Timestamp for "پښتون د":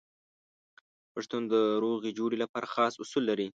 1.13-1.55